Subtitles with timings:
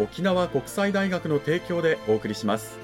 [0.00, 2.78] 沖縄国際大学の提供でお送りします。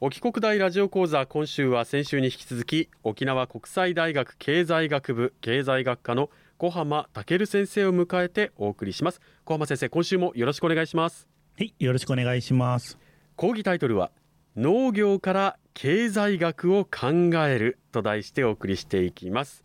[0.00, 9.20] 沖国大ラジオ講座今週は先週に引き続き沖縄国際大学経済学部経済学科の小浜健先生を迎えてお送りします。
[9.44, 11.37] 小浜先生今週もよろしくお願いします。
[11.58, 12.98] はいよろしくお願いします。
[13.34, 14.12] 講義タイトルは
[14.54, 19.64] 農業から経済学を考えると題してお送りしていきます。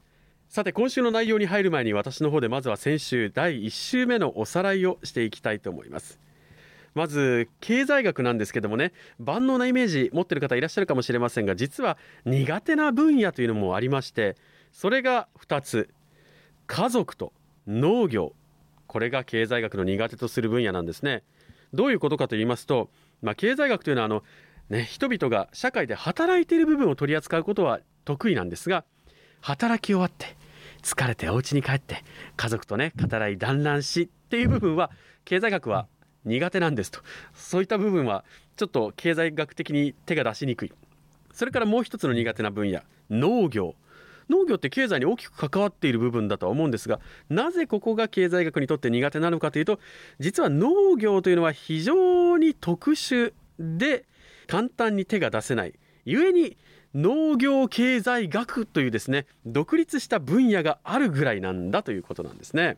[0.49, 6.19] さて今週の内容に入る前に私の方でまずは先週第1週目のおさらいをしていきたいと思います。
[6.95, 14.35] まず経済学なんですけどもね万能なイメージ持ってる方いらっしゃるかもしれませんが実は苦手な分野というのもありまして
[14.71, 15.89] それが2つ。
[16.65, 17.33] 家族と
[17.67, 18.33] 農業。
[18.87, 21.21] これが経済学の苦手とする分野なんですね。
[21.73, 22.89] どういうことかと言いますと、
[23.21, 24.23] まあ、経済学というのはあの、
[24.69, 28.85] ね、人々が社会で働いている部分を取り扱うことは得意なんですが
[29.41, 30.37] 働き終わって
[30.81, 32.03] 疲れてお家に帰って
[32.35, 34.91] 家族とね語らい団らんしっていう部分は
[35.25, 35.87] 経済学は
[36.25, 36.99] 苦手なんですと。
[37.33, 38.23] そういった部分は
[38.55, 40.73] ちょっと経済学的に手が出しにくい。
[41.33, 43.75] それからもう一つの苦手な分野農業。
[44.29, 49.79] 農業って経済に大きく関わっている部分だとは思うんですがなぜここが経済学にとって苦手なのかというと
[50.19, 54.05] 実は農業というのは非常に特殊で
[54.47, 55.73] 簡単に手が出せない。
[56.05, 56.57] 故に
[56.93, 62.77] 農業経済学というですね独立した分野があるぐらいなんだということなんですね。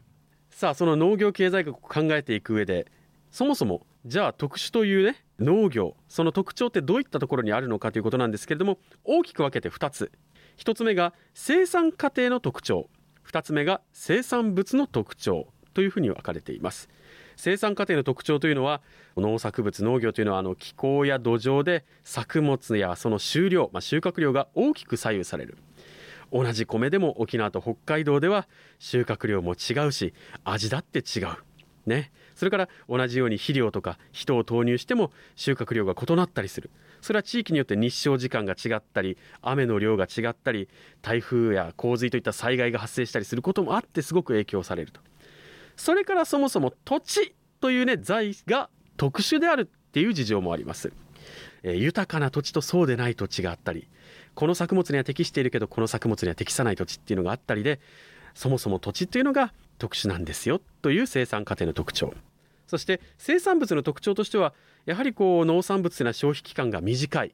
[0.52, 2.88] さあその農業経済学を考えていく上で
[3.30, 10.12] そもそもじゃあ特殊というね農業その特徴ってどういったところにあるのかということなんですけれども大きく分けて2つ。
[10.58, 12.90] 1つ目が生産過程の特徴。
[13.28, 15.48] 2つ目が生産物の特徴。
[15.76, 16.90] というふうに分かれています。
[17.36, 18.82] 生産過程の特徴というのは
[19.18, 25.58] 農作物農業というのはあの気候や土壌で作物やその収量、まあ、収穫量が大きく左右される。
[26.32, 28.48] 同じ米でも沖縄と北海道では
[28.80, 30.14] 収穫量も違うし
[30.44, 31.28] 味だって違う。
[31.86, 32.12] ね。
[32.36, 36.70] それから同じように肥料とか人を投入しても収穫量が異なったりする。
[37.02, 40.68] それは地域によって日照時間が違ったり雨の量が違ったり
[41.02, 45.02] 台風や洪水といった災害が発生したりすることもあってすごく影響されると。
[45.76, 50.92] それからそもそも土地というね財が特殊であるっていう事情もあります。
[51.64, 53.88] え豊かな土地とそうでない土地があったり
[54.36, 57.80] この作物には適しているけどこの作物には適さない土地っていうのがあったりで
[58.36, 62.14] そもそも土地っていうのが特殊なんですよという生産過程の特徴。
[62.68, 64.54] そして生産物の特徴としては
[64.86, 67.34] やはりこう農産物というのは消費期間が短い。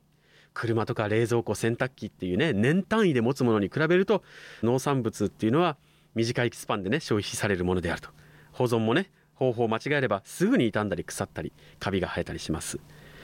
[0.54, 4.22] 車とか冷蔵庫洗濯機っていうね年単位で持つものに比べると
[4.64, 5.78] 農産物っていうのは
[6.14, 8.10] 短いスパンでね消費されるものであると。
[8.52, 12.80] 保存もね方法を間違えればすぐに傷んだり腐ったりカビが生えたりします。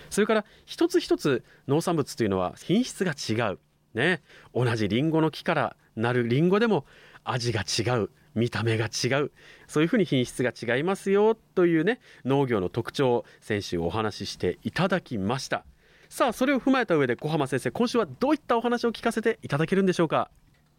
[0.10, 3.60] それから一つ一つ農産物というのは品質が違う。
[3.94, 4.22] ね。
[4.54, 6.86] 同じリンゴの木からなるリンゴでも
[7.32, 9.32] 味が違う見た目が違う
[9.68, 15.66] そういうふうに品質が違いますよというね農業の特徴を先週お話ししていただきました
[16.10, 20.30] さあそれを踏まえた上で小浜先生今週はどういったお話を聞かせていただけるんでしょうか？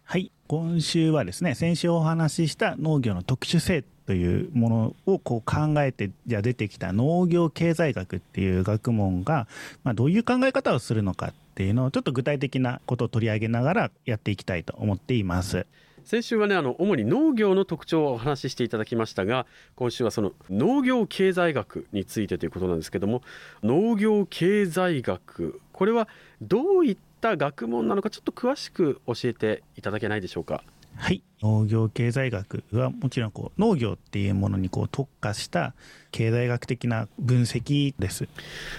[0.05, 9.49] はい今週はですね先週お話しした農業の特殊性というものをこう考えてじゃ出てきた農業経済学っていう学問が、
[9.85, 15.67] まあ、どういう考え方をするのかっていうのをちょっと具体的なことを取り上げながらやっていきたいと思っています。
[16.09, 19.45] 先週はねあの主に農業の特徴をお話ししていただきましたが
[19.77, 23.21] 今週はその農業経済学についてということなんですけども
[23.63, 26.09] 農業経済学これは
[26.41, 30.63] どういった学問なのかちょっと詳しく教えていただけないでしょうか？
[30.99, 31.23] はい。
[31.41, 35.73] 農業経済学はもちろんこう農業っていうものにこう特化した
[36.11, 38.29] 経済学的な分析です。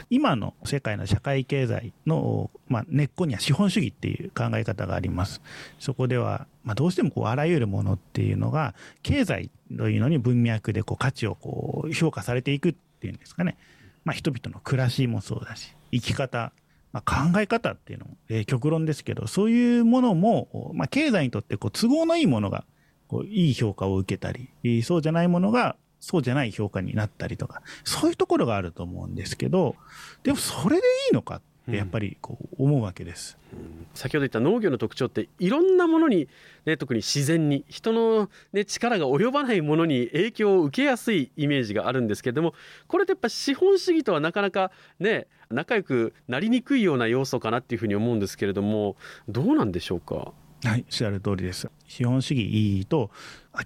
[0.10, 5.42] 今の世界の社会経済の、まあ、根っこには資本主義っていう考え方があります。
[5.80, 13.58] そこでは、まあ、どうしてもこうあらゆるものっていうのが経済というのに文脈でこう価値をこう評価されていくっていうんですかね、
[14.04, 16.52] まあ、人々の暮らしもそうだし生き方
[16.92, 22.66] まあ、考え方っていうのも、えー、極論ですけど、そういうものも、まあ、経済にとってこう都合のいいものが
[23.08, 29.76] こういい評価を受けたり、そうじゃないものがそうじゃない評価になったりとか、そういうところがあると思うんですけど、
[30.24, 31.42] でもそれでいいのかっ
[31.78, 33.38] やっぱりこう思うわけです。
[33.54, 36.28] うん、先ほど言った農業の特徴っていろんなものに、
[36.66, 42.54] ね、特に自然に人の、ね、力が及ばないものに影響を受けやすいイメージがあるんですけれども
[42.88, 48.96] これってやっぱ資本主義とはなかなかね仲良くなりにくいような要素かなっていうふうに思うんですけれども
[49.28, 50.32] どうなんでしょうか？
[50.62, 51.70] はい、おっしゃる通りです。
[51.88, 53.12] 資本主義と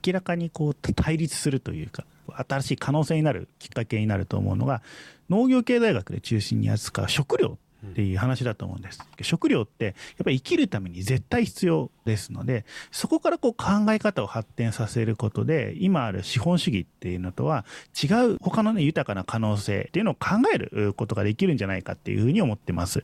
[0.06, 2.06] 明らかにこう対立するというか、
[2.48, 4.84] 新しい可能性になるきっかけになると思うのが、
[5.28, 9.00] 農業経済学で中心に扱う食料っていう話だと思うんです。
[9.22, 9.94] 食料ってやっ
[10.24, 17.66] ぱり生きるために絶対必要ですので、そこからこう考え方を発展させることで、今ある資本主義っていうのとは
[18.02, 23.04] 違う他のね、豊かな可能性っていうのを考えることができるんじゃないかっていうふうに思ってます。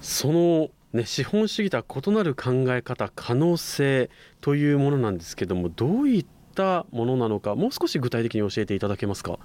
[0.00, 4.10] そのね、資本主義とは異なる考え方可能性
[4.40, 9.40] というものなんですけどもどういったものなのかもう少し具体的に教えていただけますか？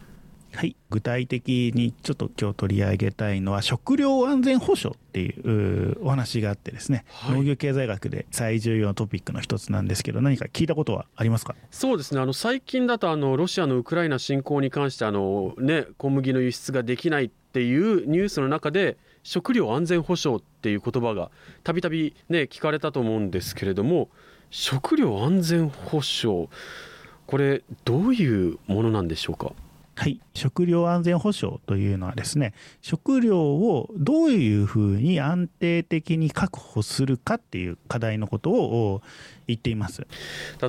[0.55, 11.55] はい、具体的にちょっと今日取り上げたいのは食料安全保障っていうお話があってですね、はい、農業経済学で最重要なトピックの一つなんですけど何か聞いたことはありますか？
[11.71, 12.19] そうですね。
[12.19, 21.31] あの最近だとあのロシアのウクライナ侵攻に関してあの、ね、小麦の輸出ができないっていうニュースの中で食料安全保障っていう言葉が
[21.63, 24.09] たびたびね聞かれたと思うんですけれども
[24.49, 26.49] 食料安全保障
[27.27, 29.53] これどういうものなんでしょうか？
[29.99, 39.01] はい、食料安全保障というのはですね食料をどういうふうに安定的に確保するかっていう課題のことを
[39.47, 40.07] 言っています。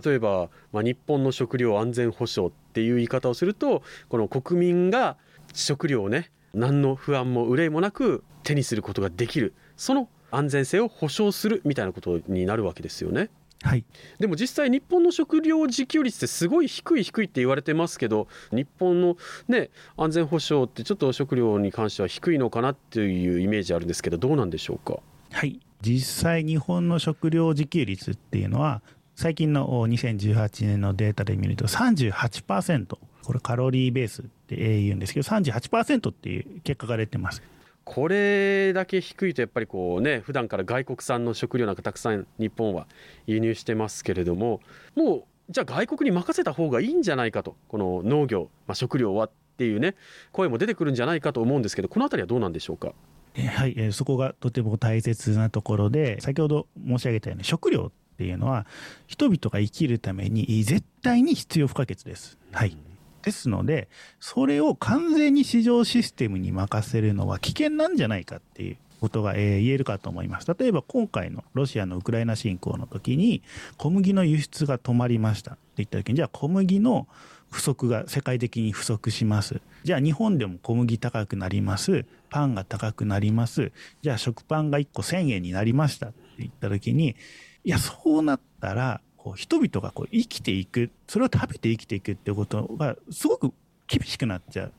[0.05, 5.17] 例えば、まあ、日本の食料安全保障っていう言い方をするとこの国民が
[5.55, 9.55] 食料をね何の不安も憂いもなく手にすることができる。
[9.77, 13.31] その安全性を保障するみたいなことになるわけですよね。
[13.63, 13.85] はい、
[14.19, 19.19] でも実際日本の食料自給率ってすごい低い低いって言われてますけど日本の、
[19.49, 19.69] ね、
[19.99, 25.01] 安全保障ってちょっと食料に関しては低いのかなっていうイメージあるんですけどどうなんでしょうか？
[25.33, 25.61] はい。
[25.83, 28.83] 実際日本の食料自給率っていうのは
[29.15, 37.43] 最近の2018年のデータで見ると38%これカロリーベースって言うんですけど38%っていう結果が出てます
[37.85, 42.87] これだけ低いとやっぱりこうね普段から外国産の食料なんかたくさん日本は
[43.27, 44.61] 輸入してますけれども
[44.95, 49.97] もうじゃあ外国に任せた方がいいんじゃないかとこの農業、まあ、食料はっていうね
[50.31, 52.93] 声も出てくるんじゃないかと思うんですけどこの辺りはどうなんでしょうか？
[53.35, 58.67] はい、えそこがとても大切なところで先ほど申し上げたように食料っていうのは
[59.07, 62.39] 人々が生きるために絶対に必要不可欠です。
[62.53, 62.77] はい、
[63.23, 63.89] ですので、
[64.19, 70.47] それを完全に市場システムに任せるのは危険なんじゃないかっていうことが、えー、言えるかと思います。
[70.59, 73.43] 例えば今回のロシアのウクライナ侵攻の時に
[73.77, 77.09] 小麦の輸出が止まりましたって言った時に、じゃあ小麦の
[77.51, 79.61] 不足が世界的に不足します。
[79.83, 82.05] じゃあ日本でも小麦高くなります。
[82.31, 83.73] パンが高くなります。
[84.03, 87.17] じゃあ食パンが1個1000円になりましたって言った時に、
[87.65, 93.53] いや、そうなったらこう人々がこう生きていくそれを食べて生きていくっていうことがすごく
[93.87, 94.73] 厳しくなっちゃう、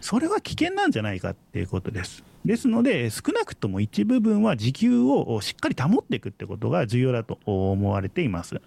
[0.00, 2.24] それは危険なんじゃないかっていうことです。
[2.44, 8.60] ですので、少なくとも一部分は時給をしっかり保っていくってことが重要だと思われています。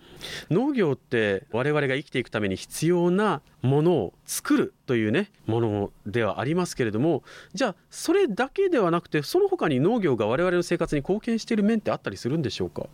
[0.50, 7.24] 農業って我々が生きていくために必要なものを作るというねものではありますけれども
[7.54, 12.88] じゃあそれだけではなくてその他に農業が我々の生活に貢献している面ってあったりするんでしょうか？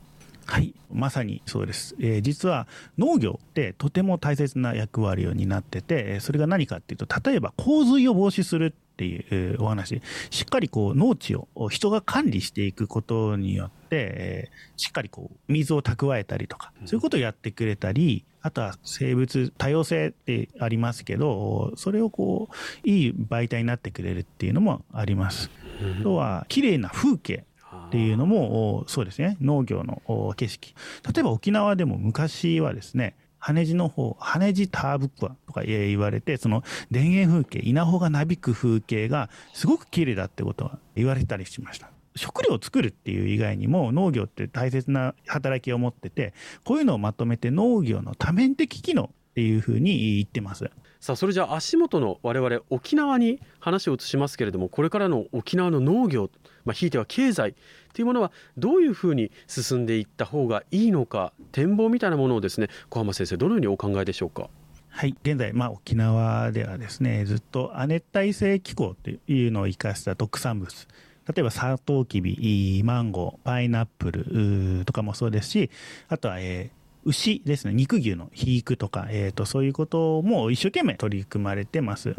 [0.48, 10.02] はい、まさにそうです、えー、実は農業ってとても大切な役割を担っててそれが何かっていうと例えば洪水を防止するっていうお話。
[10.32, 25.52] しっかりこう農地を人が管理していくことによって、えー、しっかりこう水を蓄えたりとかそういうことをやってくれたり、あとは生物多様性ってありますけどそれをこういい媒体になってくれるっていうのもあります。
[26.00, 27.46] あとは綺麗な風景
[27.88, 29.38] っていうのもそうですね。
[29.40, 30.02] 農業の
[30.36, 30.76] 景色。
[31.14, 36.64] 例えば沖縄でも昔はですね羽地の方羽地ターブックとか言われてその
[36.94, 41.90] 田園風景稲穂がなびく風景がすごく綺麗だってことは言われたりしました。
[42.18, 50.68] 食料を作るっていう以外にも農業って大切な働きを持っててこういうのをまとめて農業の多面的機能っていうふうに言ってます
[51.00, 56.32] さあそれじゃあ足元の我々沖縄に話を移しますけれどもこれからの沖縄の農業、
[56.66, 57.54] まあ、ひいては経済
[57.94, 64.50] というものはどういうふうに進んでいった方がいいのか展望みたいなものをですね小浜先生どのようにお考えでしょうか？
[64.90, 70.88] はい、現在、まあ、沖縄ではですねずっと亜熱帯性気候というのを生かした特産物
[71.28, 75.70] 例えばサトウキビマンゴーパイナップルとかもそうですし
[76.08, 76.77] あとは、えー
[77.08, 82.16] 牛ですね肉牛の肥育とか、えーと、そういうことも一生懸命取り組まれてます。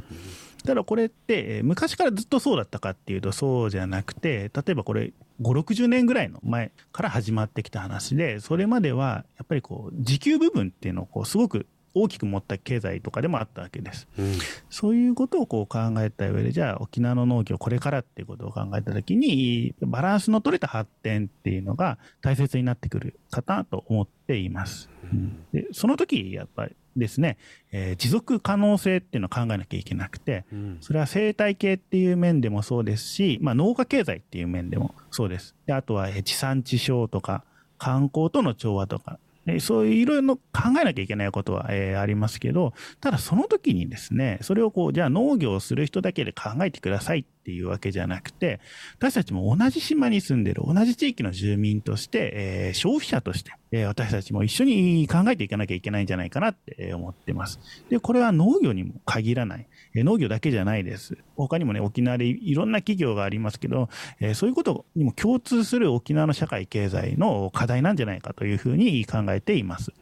[0.64, 11.66] ただこれって昔からずっとそうだったかっていうとそうじゃなくて例えばこれ560年ぐらいの前から始まってきた話でそれまではやっぱりこう時給部分っていうのをこうすごく
[12.02, 14.38] 大きく持った経済とかでもあったわけです、うん、
[14.70, 27.38] そういうことをこう考えた上でじゃあ沖縄の農業これからっていうことを考えた時にバランスの取れた発展っていうのが大切になってくるかなと思っています、うん、でその時やっぱりですね、
[27.72, 35.54] えー、持続可能性っていうのを考えなきゃいけなくて、うん、それは生態系っていう面でもそうですし、まあ、農家経済っていう面でもそうです。
[35.66, 37.44] であとは地産地消とか
[37.78, 39.18] 観光との調和とか
[39.60, 40.42] そういういろいろ考
[40.80, 48.60] えなきゃいけないことは、え、ありますけど、ただその時にですね、それをこう、じゃあ農業をする人だけで考えてくださいっていうわけじゃなくて、
[48.98, 57.58] 私たちも同じ島に住んでる同じ地域の住民として、えー、消費者として、えー、私たちも一緒に考えていかなきゃいけないんじゃないかなって思ってます。
[57.88, 59.66] で、これは農業にも限らない。
[59.94, 61.16] えー、農業だけじゃないです。
[61.36, 63.88] 他にもね、沖縄でいろんな企業がありますけど、
[64.20, 69.94] えー、そういうことにも共通する沖縄の社会経済の課題なんじゃないかというふうに考えています。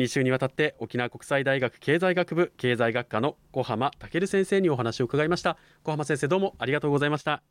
[0.00, 5.58] 2週にわたって沖縄国際大学経済学部経済学科の小浜健先生にお話を伺いました。
[5.82, 7.42] 小浜先生どうもありがとうございました。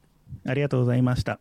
[0.47, 1.39] ありがとうございました。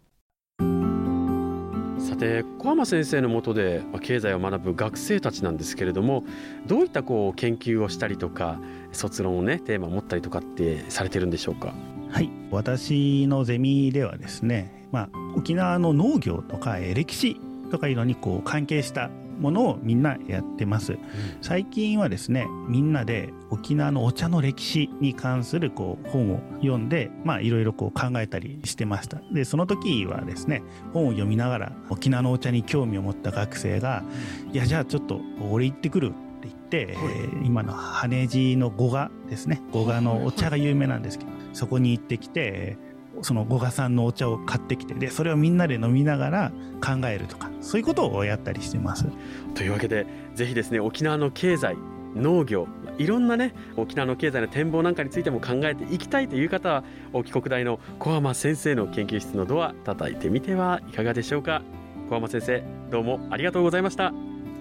[1.99, 6.25] さて小浜先生のもとで経済を学ぶ学生たちなんですけれども
[6.67, 8.61] どういったこう研究をしたりとか
[8.93, 11.73] 卒論をねテーマを持ったりとかってされてるんでしょうか？
[12.11, 12.31] はい。
[12.51, 19.09] 私のゼミではですね、まあ、沖縄の農業とか歴史とかいうのにこう関係した
[19.39, 20.99] ものをみんなやってます、うん、
[21.41, 29.21] 最近はですねみんなで沖縄のお茶の歴史に関するこう本を読んでまあいろいろこう考えたりしてました。
[29.33, 34.05] でその時はですね本を読みながら沖縄のお茶に興味を持った学生が
[34.53, 42.77] 「いやじゃあちょっと俺行ってくる」って言って、はい、えー、今の羽地の五賀ですね五賀のお茶が有名なんですけど、そこに行ってきて
[43.23, 46.53] その五賀さんのお茶を買ってきてでそれをみんなで飲みながら
[46.85, 49.07] 考えるとかそういうことをやったりしてます。
[49.55, 51.77] というわけでぜひですね沖縄の経済
[52.15, 52.67] 農業
[52.99, 61.63] いろんなね沖縄の経済の展望なんかについても考えていきたいという方は沖国大の小浜先生の研究室のドア叩いてみてはいかがでしょうか。
[62.09, 64.13] 小浜先生どうもありがとうございました。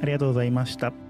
[0.01, 1.06] ありがとうございました